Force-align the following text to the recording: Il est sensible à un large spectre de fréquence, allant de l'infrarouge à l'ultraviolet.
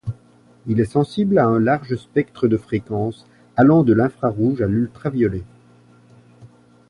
Il 0.65 0.79
est 0.79 0.85
sensible 0.91 1.37
à 1.37 1.45
un 1.45 1.59
large 1.59 1.95
spectre 1.95 2.47
de 2.47 2.57
fréquence, 2.57 3.27
allant 3.55 3.83
de 3.83 3.93
l'infrarouge 3.93 4.63
à 4.63 4.67
l'ultraviolet. 4.67 5.43